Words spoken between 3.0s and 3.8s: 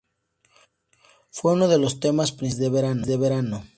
del verano.